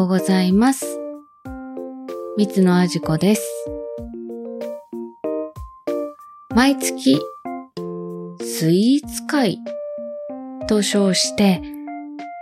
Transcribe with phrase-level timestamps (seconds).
[0.00, 0.98] ようございます。
[2.38, 3.46] 三つのあじこです。
[6.54, 7.20] 毎月、
[8.40, 9.58] スイーツ会
[10.68, 11.60] と称して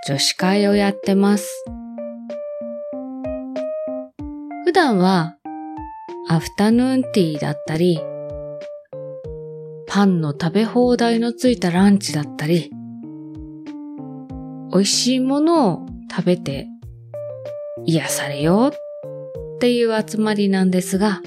[0.07, 1.64] 女子会をやってます。
[4.64, 5.34] 普段は
[6.29, 8.00] アフタヌーンティーだったり、
[9.89, 12.70] パンの食べ放題のついたランチだったり、
[14.72, 16.68] 美味しいものを食べて
[17.87, 21.21] 癒されようっていう集まりなんですが、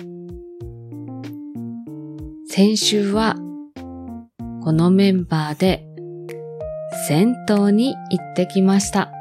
[2.47, 3.35] 先週は
[4.63, 5.87] このメンバーで
[7.07, 9.11] 銭湯に行ってきました。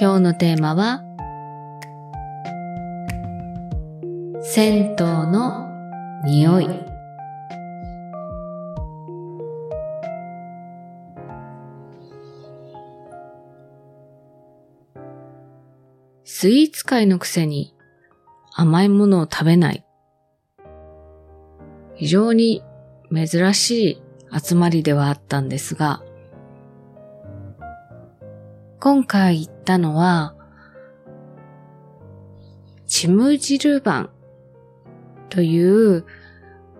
[0.00, 1.02] 今日のテーマは
[4.42, 5.68] 銭湯の
[6.24, 6.95] 匂い。
[16.28, 17.72] スイーツ界のくせに
[18.52, 19.86] 甘いものを食べない。
[21.94, 22.64] 非常に
[23.14, 24.02] 珍しい
[24.36, 26.02] 集まりではあったんですが、
[28.80, 30.34] 今回行ったのは、
[32.88, 34.10] チムジルバン
[35.30, 36.04] という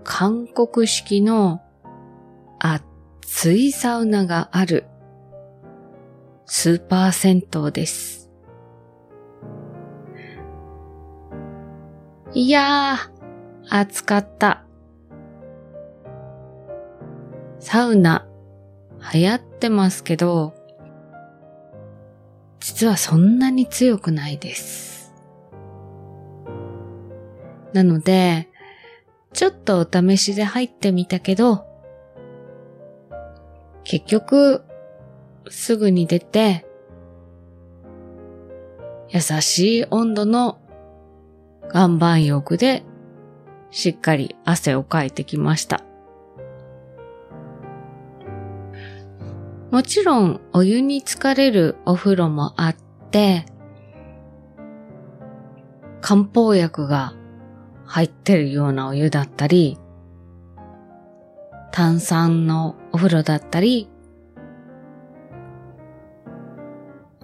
[0.03, 1.63] 韓国式の
[2.59, 4.87] 熱いサウナがある
[6.47, 8.26] スーパー銭湯です。
[12.35, 14.65] いやー、暑かった。
[17.61, 18.27] サウナ
[19.15, 20.55] 流行ってますけど、
[22.61, 25.15] 実はそんなに強くないです。
[27.73, 28.49] なので、
[29.33, 31.65] ちょっとお試しで入ってみたけど、
[33.85, 34.65] 結局、
[35.49, 36.67] すぐに出て、
[39.11, 40.59] 優しい温度の
[41.73, 42.83] 岩盤浴で
[43.71, 45.83] しっかり汗をかいてきました。
[49.71, 52.77] もちろんお湯に浸かれるお風呂もあっ
[53.11, 53.45] て、
[56.01, 57.15] 漢方薬が
[57.85, 59.79] 入ってるようなお湯だったり、
[61.73, 63.91] 炭酸のお風呂だったり、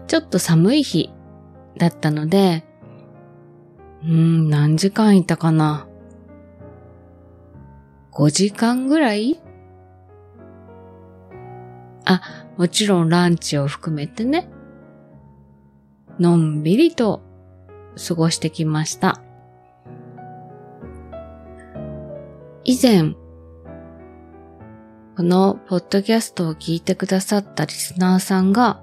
[0.06, 1.10] ちょっと寒い日
[1.78, 2.64] だったので、
[4.04, 5.86] うん、何時間いたかな
[8.12, 9.40] ?5 時間ぐらい？
[12.04, 12.20] あ、
[12.56, 14.50] もちろんランチを含めてね。
[16.18, 17.22] のんびりと
[18.08, 19.20] 過ごしてきました。
[22.64, 23.14] 以前、
[25.16, 28.82] このポッドキャストを聞いてくださったリスナーさんが、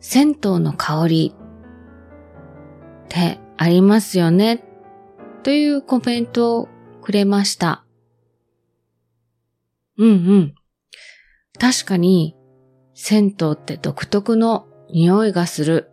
[0.00, 1.34] 銭湯の香り
[3.14, 4.64] ってありますよね
[5.44, 6.68] というコメントを
[7.00, 7.84] くれました。
[9.96, 10.54] うんうん。
[11.60, 12.34] 確かに、
[12.94, 15.90] 銭湯って独特の匂いがする。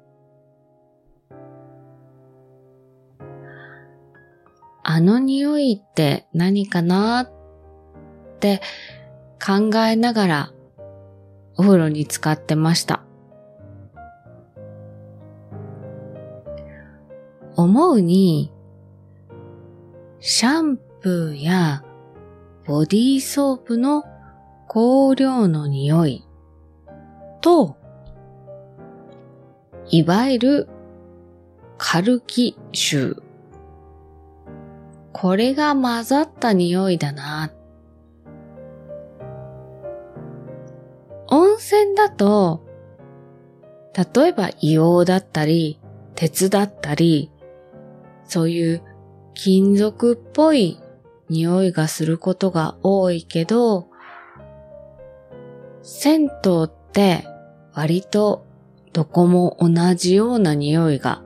[4.83, 8.61] あの匂いって何かなって
[9.39, 10.51] 考えながら
[11.55, 13.03] お風呂に浸かってました。
[17.63, 18.51] 思うに、
[20.19, 21.83] シャンプーや
[22.65, 24.03] ボディーソープの
[24.67, 26.23] 香料の匂い
[27.41, 27.75] と、
[29.89, 30.69] いわゆる
[31.77, 33.21] カルキ臭。
[35.11, 37.51] これが混ざった匂いだな。
[41.27, 42.61] 温泉だと、
[43.93, 45.79] 例えば硫黄だったり、
[46.15, 47.31] 鉄だったり、
[48.31, 48.81] そういう
[49.33, 50.79] 金属っぽい
[51.27, 53.89] 匂いがすることが多いけど、
[55.83, 56.29] 銭湯
[56.63, 57.27] って
[57.73, 58.45] 割と
[58.93, 61.23] どこも同じような匂いが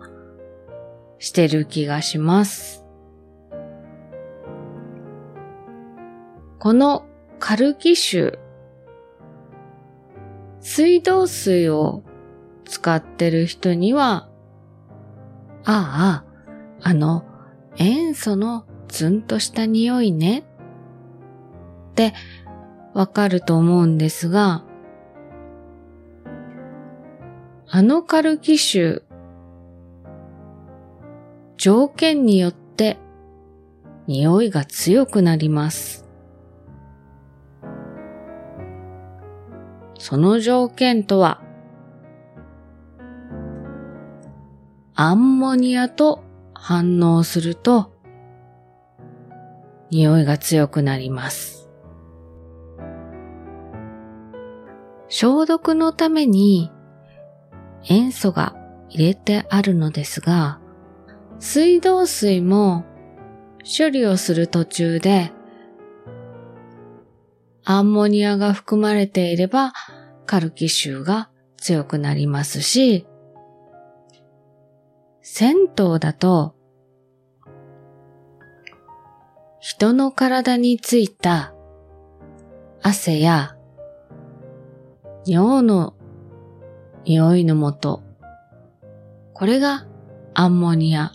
[1.20, 2.84] してる気がします。
[6.58, 7.06] この
[7.38, 8.40] カルキ臭、
[10.60, 12.02] 水道水を
[12.68, 14.28] 使ってる人には、
[15.66, 16.35] ああ、
[16.88, 17.26] あの
[17.78, 20.46] 塩素のツンとした匂いね
[21.90, 22.14] って
[22.94, 24.64] わかると思うんですが、
[27.68, 29.04] あのカルキ臭、
[31.58, 33.00] 条件によって
[34.06, 36.06] 匂いが強くなります。
[39.98, 41.42] その条件とは、
[44.94, 46.24] アンモニアと
[46.68, 47.92] 反応すると、
[49.92, 51.70] 匂いが強くなります。
[55.08, 56.72] 消毒のために
[57.88, 58.56] 塩素が
[58.90, 60.60] 入れてあるのですが、
[61.38, 62.84] 水道水も
[63.64, 65.32] 処理をする途中で
[67.64, 69.72] アンモニアが含まれていれば
[70.26, 73.06] カルキ臭が強くなりますし、
[75.28, 76.54] 銭湯だと
[79.60, 81.56] 人の体についた
[82.84, 83.58] 汗や
[85.26, 85.96] 尿の
[87.06, 88.04] 匂いのもと、
[89.34, 89.88] これが
[90.36, 91.14] アンモニア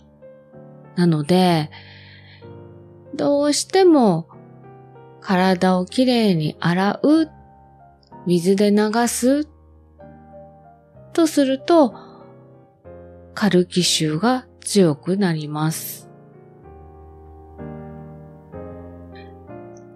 [0.97, 1.71] なので、
[3.15, 4.27] どうしても
[5.21, 7.29] 体をきれいに洗う、
[8.27, 9.47] 水で流す
[11.13, 12.10] とすると、
[13.33, 16.09] カルキ臭が強くなります。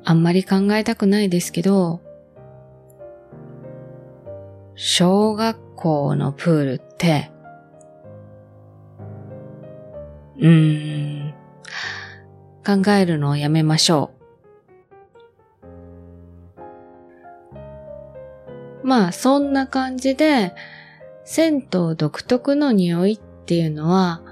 [0.04, 2.00] あんまり考えたくないですけど、
[4.76, 7.32] 小学校のプールって、
[10.38, 11.34] うーん、
[12.66, 14.12] 考えるのをやめましょ
[18.84, 18.88] う。
[18.88, 20.54] まあ、そんな感じで、
[21.24, 24.24] 銭湯独特の匂いっっていうのは、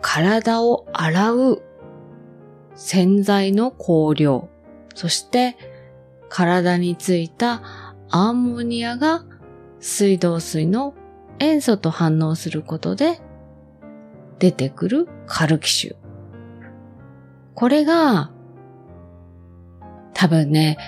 [0.00, 1.62] 体を洗う
[2.76, 4.48] 洗剤の香料、
[4.94, 5.56] そして
[6.28, 7.60] 体についた
[8.08, 9.24] アンモニアが
[9.80, 10.94] 水道水の
[11.40, 13.20] 塩素と反応することで
[14.38, 15.96] 出てくるカルキ臭。
[17.56, 18.30] これが
[20.14, 20.78] 多分ね、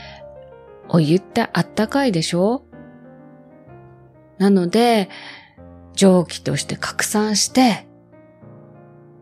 [0.88, 2.62] お湯ってあったかいでしょ？
[4.38, 5.08] なので、
[5.94, 7.86] 蒸気として拡散して、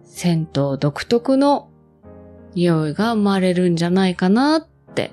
[0.04, 1.70] 銭湯独特の
[2.54, 5.12] 匂いが生まれるんじゃないかなって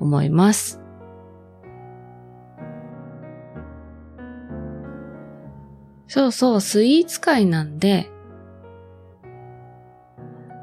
[0.00, 0.80] 思います。
[6.08, 8.10] そうそう、スイーツ界なんで、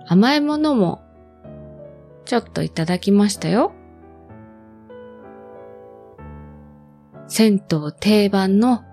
[0.05, 1.01] 甘いものも
[2.25, 3.73] ちょっといただきましたよ。
[7.27, 8.83] 銭湯定番の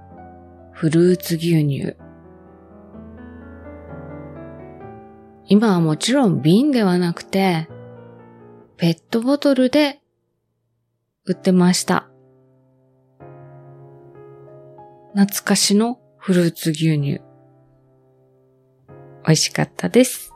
[0.76, 1.96] フルーツ牛乳。
[5.46, 7.66] 今はもちろん瓶ではなくて、
[8.76, 10.02] ペットボトルで
[11.24, 12.10] 売ってました。
[15.14, 17.22] 懐かしのフルーツ牛乳。
[19.24, 20.30] 美味しかったです。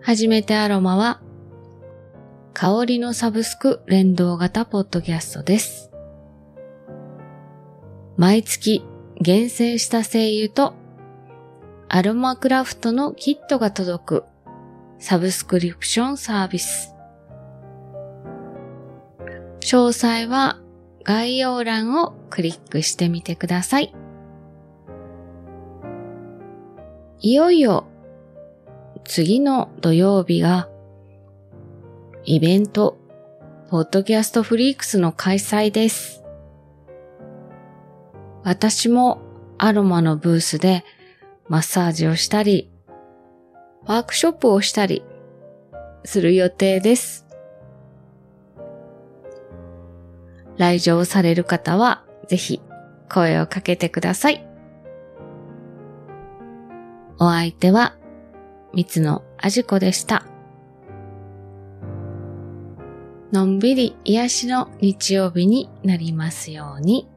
[0.00, 1.20] はじめてアロマは、
[2.56, 5.90] 香りのサブスク連動型ポッドキャストです。
[8.16, 8.84] 毎月
[9.20, 10.72] 厳選した精油と
[11.88, 14.24] アロマクラフトのキットが届く
[15.00, 16.94] サブスクリプションサービス。
[19.58, 20.60] 詳細は
[21.02, 23.92] 概要欄をクリックしてみてください。
[27.18, 27.88] いよいよ
[29.02, 30.68] 次の土曜日が
[32.26, 32.96] イベント、
[33.68, 36.24] ポッドキャストフリークスの開催です。
[38.42, 39.20] 私も
[39.58, 40.86] アロマのブースで
[41.48, 42.70] マッサージをしたり、
[43.84, 45.04] ワークショップをしたり
[46.06, 47.26] する予定です。
[50.56, 52.62] 来場される方はぜひ
[53.12, 54.48] 声をかけてください。
[57.18, 57.98] お相手は
[58.72, 60.24] 三つのあじこでした。
[63.34, 67.08] のんびり癒しの日曜日になりますように。